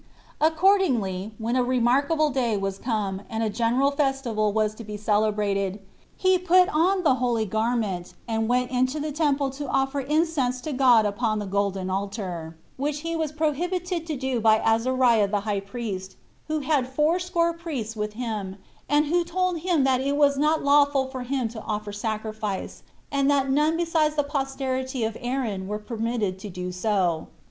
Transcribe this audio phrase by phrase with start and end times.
[0.41, 5.77] Accordingly, when a remarkable day was come, and a general festival was to be celebrated,
[6.17, 10.73] he put on the holy garment, and went into the temple to offer incense to
[10.73, 15.59] God upon the golden altar, which he was prohibited to do by Azariah the high
[15.59, 16.15] priest,
[16.47, 18.55] who had fourscore priests with him,
[18.89, 22.81] and who told him that it was not lawful for him to offer sacrifice,
[23.11, 27.27] and that "none besides the posterity of Aaron were permitted so to do."